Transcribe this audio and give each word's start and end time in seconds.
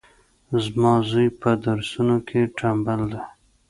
زما 0.63 0.93
زوی 1.09 1.27
پهدرسونو 1.41 2.15
کي 2.27 2.39
ټمبل 2.57 3.01
دی 3.11 3.21